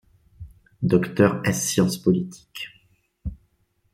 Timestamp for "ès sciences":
1.47-1.99